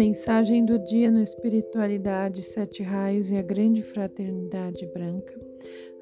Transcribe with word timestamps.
Mensagem 0.00 0.64
do 0.64 0.78
dia 0.78 1.10
no 1.10 1.22
Espiritualidade, 1.22 2.42
Sete 2.42 2.82
Raios 2.82 3.30
e 3.30 3.36
a 3.36 3.42
Grande 3.42 3.82
Fraternidade 3.82 4.86
Branca. 4.86 5.38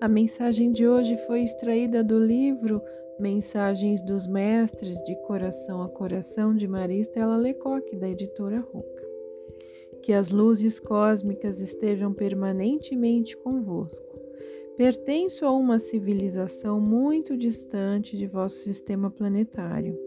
A 0.01 0.07
mensagem 0.07 0.71
de 0.71 0.87
hoje 0.87 1.17
foi 1.27 1.43
extraída 1.43 2.05
do 2.05 2.17
livro 2.17 2.81
Mensagens 3.19 4.01
dos 4.01 4.25
Mestres 4.25 5.03
de 5.03 5.17
Coração 5.23 5.83
a 5.83 5.89
Coração 5.89 6.55
de 6.55 6.69
Maristela 6.69 7.37
Lecoque, 7.37 7.97
da 7.97 8.09
editora 8.09 8.61
Roca. 8.61 9.03
Que 10.05 10.13
as 10.13 10.29
luzes 10.29 10.79
cósmicas 10.79 11.61
estejam 11.61 12.15
permanentemente 12.15 13.37
convosco. 13.37 14.17
Pertenço 14.77 15.45
a 15.45 15.51
uma 15.51 15.81
civilização 15.81 16.81
muito 16.81 17.37
distante 17.37 18.17
de 18.17 18.29
vosso 18.29 18.59
sistema 18.59 19.11
planetário 19.11 19.99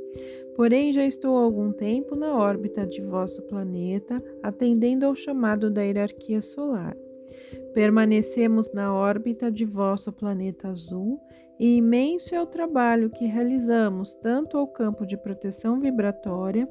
Porém, 0.55 0.91
já 0.91 1.05
estou 1.05 1.37
há 1.37 1.41
algum 1.41 1.71
tempo 1.71 2.15
na 2.15 2.37
órbita 2.37 2.85
de 2.85 3.01
vosso 3.01 3.41
planeta, 3.43 4.21
atendendo 4.43 5.05
ao 5.05 5.15
chamado 5.15 5.69
da 5.69 5.81
hierarquia 5.81 6.41
solar. 6.41 6.95
Permanecemos 7.73 8.71
na 8.73 8.93
órbita 8.93 9.51
de 9.51 9.63
vosso 9.63 10.11
planeta 10.11 10.67
azul 10.67 11.19
e 11.59 11.77
imenso 11.77 12.33
é 12.33 12.41
o 12.41 12.45
trabalho 12.45 13.09
que 13.09 13.25
realizamos 13.25 14.15
tanto 14.15 14.57
ao 14.57 14.67
campo 14.67 15.05
de 15.05 15.15
proteção 15.15 15.79
vibratória 15.79 16.67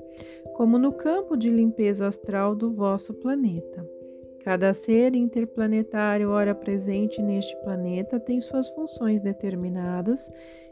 como 0.55 0.77
no 0.79 0.93
campo 0.93 1.37
de 1.37 1.49
limpeza 1.49 2.07
astral 2.07 2.55
do 2.55 2.71
vosso 2.71 3.15
planeta. 3.15 4.00
Cada 4.43 4.73
ser 4.73 5.15
interplanetário 5.15 6.31
ora 6.31 6.55
presente 6.55 7.21
neste 7.21 7.55
planeta 7.63 8.19
tem 8.19 8.41
suas 8.41 8.71
funções 8.71 9.21
determinadas 9.21 10.31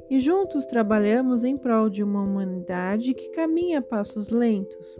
e 0.08 0.18
juntos 0.18 0.64
trabalhamos 0.64 1.44
em 1.44 1.56
prol 1.56 1.90
de 1.90 2.02
uma 2.02 2.22
humanidade 2.22 3.12
que 3.12 3.28
caminha 3.30 3.80
a 3.80 3.82
passos 3.82 4.30
lentos. 4.30 4.98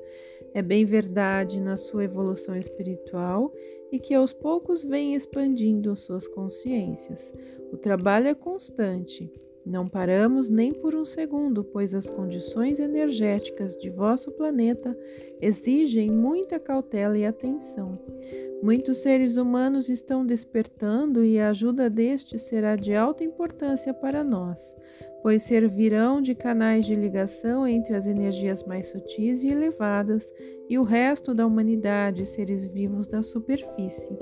É 0.52 0.60
bem 0.60 0.84
verdade 0.84 1.60
na 1.60 1.76
sua 1.76 2.04
evolução 2.04 2.54
espiritual 2.54 3.52
e 3.90 3.98
que 3.98 4.12
aos 4.12 4.34
poucos 4.34 4.84
vem 4.84 5.14
expandindo 5.14 5.96
suas 5.96 6.28
consciências. 6.28 7.32
O 7.72 7.76
trabalho 7.76 8.28
é 8.28 8.34
constante. 8.34 9.32
Não 9.68 9.86
paramos 9.86 10.48
nem 10.48 10.72
por 10.72 10.94
um 10.94 11.04
segundo, 11.04 11.62
pois 11.62 11.94
as 11.94 12.08
condições 12.08 12.80
energéticas 12.80 13.76
de 13.76 13.90
vosso 13.90 14.32
planeta 14.32 14.96
exigem 15.40 16.10
muita 16.10 16.58
cautela 16.58 17.18
e 17.18 17.26
atenção. 17.26 17.98
Muitos 18.62 18.98
seres 18.98 19.36
humanos 19.36 19.88
estão 19.88 20.24
despertando 20.24 21.22
e 21.22 21.38
a 21.38 21.50
ajuda 21.50 21.90
destes 21.90 22.42
será 22.42 22.74
de 22.74 22.94
alta 22.94 23.22
importância 23.22 23.92
para 23.92 24.24
nós 24.24 24.58
pois 25.22 25.42
servirão 25.42 26.20
de 26.20 26.34
canais 26.34 26.86
de 26.86 26.94
ligação 26.94 27.66
entre 27.66 27.94
as 27.94 28.06
energias 28.06 28.62
mais 28.62 28.88
sutis 28.88 29.42
e 29.42 29.48
elevadas 29.48 30.24
e 30.68 30.78
o 30.78 30.82
resto 30.82 31.34
da 31.34 31.46
humanidade, 31.46 32.26
seres 32.26 32.68
vivos 32.68 33.06
da 33.06 33.22
superfície. 33.22 34.16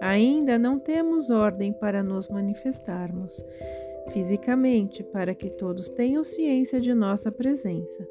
Ainda 0.00 0.58
não 0.58 0.78
temos 0.78 1.30
ordem 1.30 1.72
para 1.72 2.02
nos 2.02 2.28
manifestarmos 2.28 3.42
fisicamente, 4.10 5.02
para 5.02 5.34
que 5.34 5.50
todos 5.50 5.88
tenham 5.88 6.24
ciência 6.24 6.80
de 6.80 6.94
nossa 6.94 7.30
presença. 7.30 8.08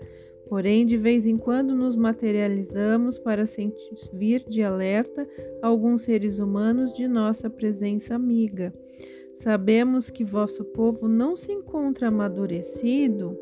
Porém, 0.47 0.85
de 0.85 0.95
vez 0.95 1.25
em 1.25 1.37
quando 1.37 1.75
nos 1.75 1.95
materializamos 1.95 3.17
para 3.17 3.45
servir 3.45 4.43
de 4.47 4.61
alerta 4.61 5.27
alguns 5.61 6.03
seres 6.03 6.39
humanos 6.39 6.93
de 6.93 7.07
nossa 7.07 7.49
presença 7.49 8.13
amiga 8.13 8.71
Sabemos 9.35 10.09
que 10.09 10.23
vosso 10.23 10.63
povo 10.63 11.09
não 11.09 11.35
se 11.35 11.51
encontra 11.51 12.07
amadurecido 12.07 13.37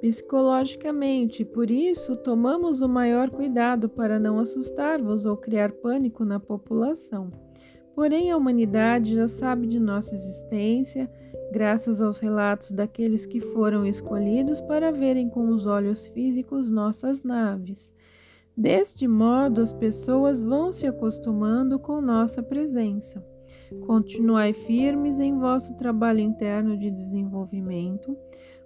psicologicamente, 0.00 1.44
por 1.44 1.72
isso 1.72 2.16
tomamos 2.16 2.82
o 2.82 2.88
maior 2.88 3.28
cuidado 3.28 3.88
para 3.88 4.20
não 4.20 4.38
assustar-vos 4.38 5.26
ou 5.26 5.36
criar 5.36 5.72
pânico 5.72 6.24
na 6.24 6.38
população. 6.38 7.32
Porém, 7.96 8.30
a 8.30 8.36
humanidade 8.36 9.16
já 9.16 9.26
sabe 9.26 9.66
de 9.66 9.80
nossa 9.80 10.14
existência, 10.14 11.10
graças 11.50 12.00
aos 12.00 12.18
relatos 12.18 12.70
daqueles 12.70 13.24
que 13.24 13.40
foram 13.40 13.86
escolhidos 13.86 14.60
para 14.60 14.92
verem 14.92 15.28
com 15.28 15.48
os 15.48 15.66
olhos 15.66 16.06
físicos 16.08 16.70
nossas 16.70 17.22
naves. 17.22 17.90
Deste 18.56 19.06
modo, 19.06 19.60
as 19.60 19.72
pessoas 19.72 20.40
vão 20.40 20.72
se 20.72 20.86
acostumando 20.86 21.78
com 21.78 22.00
nossa 22.00 22.42
presença. 22.42 23.24
Continuai 23.86 24.52
firmes 24.52 25.20
em 25.20 25.38
vosso 25.38 25.74
trabalho 25.76 26.20
interno 26.20 26.76
de 26.76 26.90
desenvolvimento. 26.90 28.16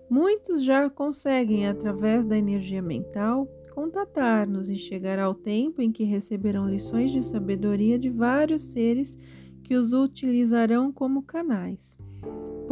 Muitos 0.08 0.64
já 0.64 0.88
conseguem, 0.88 1.66
através 1.66 2.24
da 2.24 2.36
energia 2.36 2.80
mental, 2.80 3.46
contatar-nos 3.74 4.70
e 4.70 4.76
chegará 4.76 5.28
o 5.28 5.34
tempo 5.34 5.82
em 5.82 5.90
que 5.90 6.04
receberão 6.04 6.68
lições 6.68 7.10
de 7.10 7.22
sabedoria 7.22 7.98
de 7.98 8.10
vários 8.10 8.72
seres 8.72 9.16
que 9.62 9.74
os 9.74 9.92
utilizarão 9.92 10.92
como 10.92 11.22
canais. 11.22 11.98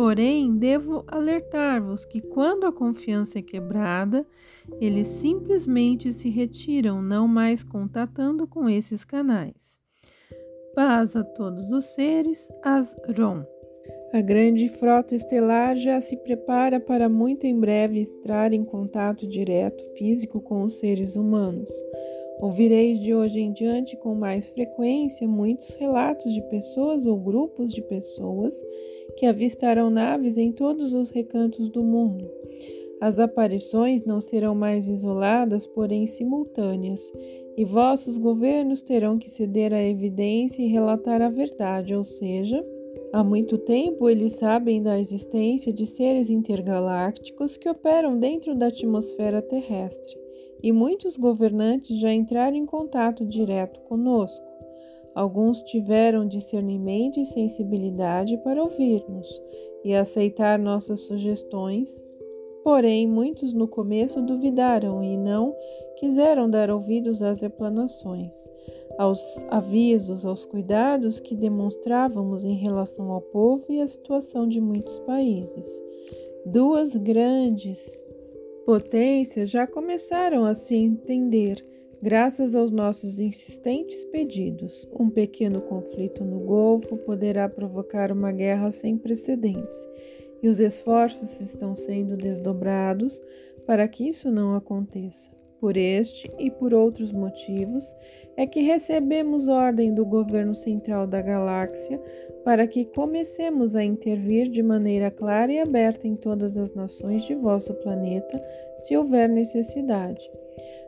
Porém, 0.01 0.57
devo 0.57 1.05
alertar-vos 1.09 2.07
que 2.07 2.23
quando 2.23 2.65
a 2.65 2.73
confiança 2.73 3.39
é 3.39 3.43
quebrada, 3.43 4.27
eles 4.81 5.07
simplesmente 5.07 6.11
se 6.11 6.31
retiram, 6.31 7.03
não 7.03 7.29
mais 7.29 7.63
contatando 7.63 8.47
com 8.47 8.67
esses 8.67 9.05
canais. 9.05 9.79
Paz 10.75 11.15
a 11.15 11.23
todos 11.23 11.71
os 11.71 11.85
seres, 11.95 12.49
Asron. 12.63 13.45
A 14.15 14.23
grande 14.23 14.71
frota 14.71 15.15
estelar 15.15 15.77
já 15.77 16.01
se 16.01 16.17
prepara 16.17 16.81
para 16.81 17.07
muito 17.07 17.45
em 17.45 17.61
breve 17.61 18.01
entrar 18.01 18.55
em 18.55 18.65
contato 18.65 19.29
direto 19.29 19.85
físico 19.99 20.41
com 20.41 20.63
os 20.63 20.79
seres 20.79 21.15
humanos. 21.15 21.71
Ouvireis 22.41 22.99
de 22.99 23.15
hoje 23.15 23.39
em 23.39 23.53
diante 23.53 23.99
com 23.99 24.15
mais 24.15 24.49
frequência 24.49 25.29
muitos 25.29 25.75
relatos 25.75 26.33
de 26.33 26.41
pessoas 26.49 27.05
ou 27.05 27.21
grupos 27.21 27.71
de 27.71 27.83
pessoas 27.83 28.55
que 29.17 29.27
avistarão 29.27 29.91
naves 29.91 30.37
em 30.37 30.53
todos 30.53 30.95
os 30.95 31.11
recantos 31.11 31.69
do 31.69 31.83
mundo. 31.83 32.31
As 33.01 33.19
aparições 33.19 34.05
não 34.05 34.21
serão 34.21 34.55
mais 34.55 34.87
isoladas, 34.87 35.67
porém 35.67 36.07
simultâneas, 36.07 37.01
e 37.57 37.65
vossos 37.65 38.19
governos 38.19 38.83
terão 38.83 39.19
que 39.19 39.31
ceder 39.31 39.73
à 39.73 39.83
evidência 39.83 40.63
e 40.63 40.69
relatar 40.69 41.23
a 41.23 41.31
verdade, 41.31 41.95
ou 41.95 42.05
seja, 42.05 42.63
há 43.11 43.25
muito 43.25 43.57
tempo 43.57 44.09
eles 44.09 44.35
sabem 44.35 44.83
da 44.83 45.01
existência 45.01 45.73
de 45.73 45.87
seres 45.87 46.29
intergalácticos 46.29 47.57
que 47.57 47.71
operam 47.71 48.19
dentro 48.19 48.55
da 48.55 48.67
atmosfera 48.67 49.41
terrestre, 49.41 50.15
e 50.63 50.71
muitos 50.71 51.17
governantes 51.17 51.99
já 51.99 52.13
entraram 52.13 52.57
em 52.57 52.67
contato 52.67 53.25
direto 53.25 53.81
conosco. 53.81 54.50
Alguns 55.15 55.61
tiveram 55.63 56.27
discernimento 56.27 57.19
e 57.19 57.27
sensibilidade 57.27 58.37
para 58.39 58.63
ouvir-nos 58.63 59.43
e 59.85 59.95
aceitar 59.95 60.59
nossas 60.59 61.01
sugestões 61.01 62.03
Porém, 62.63 63.07
muitos 63.07 63.53
no 63.55 63.67
começo 63.67 64.21
duvidaram 64.21 65.03
e 65.03 65.17
não 65.17 65.55
quiseram 65.97 66.49
dar 66.49 66.71
ouvidos 66.71 67.23
às 67.23 67.41
replanações, 67.41 68.35
aos 68.99 69.21
avisos, 69.49 70.27
aos 70.27 70.45
cuidados 70.45 71.19
que 71.19 71.35
demonstrávamos 71.35 72.45
em 72.45 72.55
relação 72.55 73.11
ao 73.11 73.23
povo 73.23 73.65
e 73.71 73.81
à 73.81 73.87
situação 73.87 74.47
de 74.47 74.61
muitos 74.61 74.99
países. 75.01 75.83
Duas 76.45 76.95
grandes 76.97 78.03
potências 78.67 79.51
já 79.51 79.67
começaram 79.67 80.45
a 80.45 80.53
se 80.53 80.75
entender, 80.77 81.65
graças 82.03 82.55
aos 82.55 82.71
nossos 82.71 83.21
insistentes 83.21 84.05
pedidos. 84.05 84.89
Um 84.99 85.11
pequeno 85.11 85.61
conflito 85.61 86.25
no 86.25 86.41
Golfo 86.41 86.97
poderá 86.99 87.49
provocar 87.49 88.11
uma 88.11 88.33
guerra 88.33 88.71
sem 88.71 88.97
precedentes 88.97 89.89
e 90.43 90.49
os 90.49 90.59
esforços 90.61 91.41
estão 91.41 91.77
sendo 91.77 92.17
desdobrados 92.17 93.21
para 93.67 93.87
que 93.87 94.09
isso 94.09 94.31
não 94.31 94.55
aconteça. 94.55 95.31
Por 95.61 95.77
este 95.77 96.31
e 96.39 96.51
por 96.51 96.73
outros 96.73 97.13
motivos 97.13 97.95
é 98.35 98.47
que 98.47 98.63
recebemos 98.63 99.47
ordem 99.47 99.93
do 99.93 100.07
governo 100.07 100.55
central 100.55 101.07
da 101.07 101.21
galáxia 101.21 102.01
para 102.43 102.67
que 102.67 102.87
comecemos 102.87 103.77
a 103.77 103.85
intervir 103.85 104.49
de 104.49 104.63
maneira 104.63 105.11
clara 105.11 105.53
e 105.53 105.59
aberta 105.59 106.09
em 106.09 106.17
todas 106.17 106.57
as 106.57 106.73
nações 106.73 107.25
de 107.25 107.35
vosso 107.35 107.75
planeta, 107.75 108.43
se 108.79 108.97
houver 108.97 109.29
necessidade. 109.29 110.31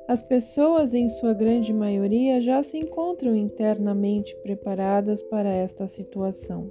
As 0.09 0.21
pessoas, 0.21 0.93
em 0.95 1.09
sua 1.09 1.33
grande 1.33 1.73
maioria, 1.73 2.41
já 2.41 2.63
se 2.63 2.77
encontram 2.77 3.37
internamente 3.37 4.37
preparadas 4.43 5.23
para 5.23 5.51
esta 5.51 5.87
situação. 5.87 6.71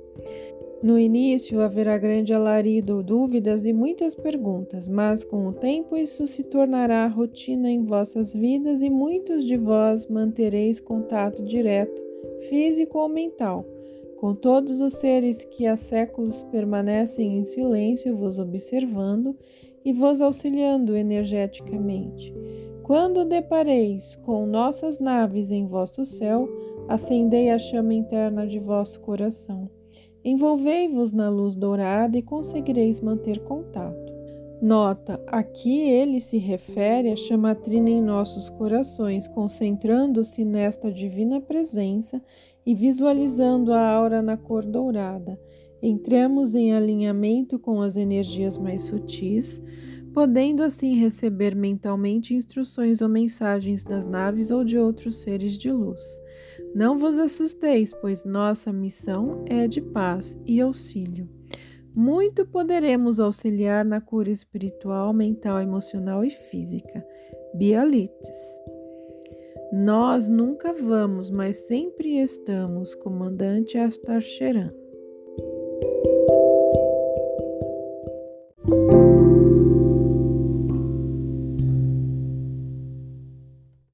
No 0.83 0.97
início 0.97 1.61
haverá 1.61 1.97
grande 1.97 2.33
alarido, 2.33 3.03
dúvidas 3.03 3.63
e 3.65 3.71
muitas 3.71 4.15
perguntas, 4.15 4.87
mas 4.87 5.23
com 5.23 5.45
o 5.45 5.53
tempo 5.53 5.95
isso 5.95 6.25
se 6.25 6.43
tornará 6.43 7.07
rotina 7.07 7.69
em 7.69 7.85
vossas 7.85 8.33
vidas 8.33 8.81
e 8.81 8.89
muitos 8.89 9.45
de 9.45 9.57
vós 9.57 10.07
mantereis 10.07 10.79
contato 10.79 11.43
direto, 11.43 12.01
físico 12.49 12.97
ou 12.97 13.07
mental, 13.07 13.63
com 14.17 14.33
todos 14.33 14.81
os 14.81 14.93
seres 14.93 15.45
que 15.45 15.67
há 15.67 15.77
séculos 15.77 16.41
permanecem 16.43 17.37
em 17.37 17.43
silêncio 17.45 18.15
vos 18.15 18.39
observando 18.39 19.37
e 19.85 19.93
vos 19.93 20.19
auxiliando 20.19 20.97
energeticamente. 20.97 22.33
Quando 22.83 23.23
depareis 23.23 24.15
com 24.17 24.45
nossas 24.45 24.99
naves 24.99 25.51
em 25.51 25.65
vosso 25.65 26.05
céu, 26.05 26.49
acendei 26.87 27.49
a 27.49 27.59
chama 27.59 27.93
interna 27.93 28.45
de 28.45 28.59
vosso 28.59 28.99
coração. 28.99 29.69
Envolvei-vos 30.23 31.11
na 31.11 31.29
luz 31.29 31.55
dourada 31.55 32.17
e 32.17 32.21
conseguireis 32.21 32.99
manter 32.99 33.39
contato. 33.39 34.11
Nota: 34.61 35.19
aqui 35.25 35.79
ele 35.79 36.19
se 36.19 36.37
refere 36.37 37.11
à 37.11 37.15
chamatrina 37.15 37.89
em 37.89 38.01
nossos 38.01 38.49
corações, 38.49 39.27
concentrando-se 39.27 40.45
nesta 40.45 40.91
divina 40.91 41.41
presença 41.41 42.21
e 42.65 42.75
visualizando 42.75 43.73
a 43.73 43.89
aura 43.89 44.21
na 44.21 44.37
cor 44.37 44.63
dourada. 44.63 45.39
Entramos 45.81 46.53
em 46.53 46.75
alinhamento 46.75 47.57
com 47.57 47.81
as 47.81 47.95
energias 47.95 48.55
mais 48.55 48.83
sutis, 48.83 49.59
podendo 50.13 50.63
assim 50.63 50.95
receber 50.95 51.55
mentalmente 51.55 52.33
instruções 52.33 53.01
ou 53.01 53.09
mensagens 53.09 53.83
das 53.83 54.05
naves 54.05 54.51
ou 54.51 54.63
de 54.63 54.77
outros 54.77 55.21
seres 55.21 55.57
de 55.57 55.71
luz. 55.71 56.01
Não 56.75 56.97
vos 56.97 57.17
assusteis, 57.17 57.93
pois 57.93 58.23
nossa 58.23 58.71
missão 58.71 59.43
é 59.47 59.67
de 59.67 59.81
paz 59.81 60.37
e 60.45 60.61
auxílio. 60.61 61.29
Muito 61.93 62.45
poderemos 62.45 63.19
auxiliar 63.19 63.83
na 63.83 63.99
cura 63.99 64.29
espiritual, 64.29 65.13
mental, 65.13 65.61
emocional 65.61 66.23
e 66.23 66.29
física. 66.29 67.05
Bialites. 67.53 68.37
Nós 69.73 70.29
nunca 70.29 70.73
vamos, 70.73 71.29
mas 71.29 71.57
sempre 71.67 72.19
estamos, 72.19 72.95
comandante 72.95 73.77
Astar 73.77 74.21
Sheran. 74.21 74.80